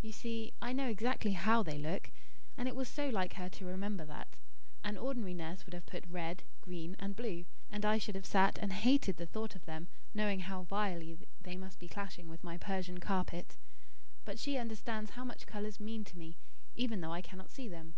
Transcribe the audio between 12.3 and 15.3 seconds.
my Persian carpet. But she understands how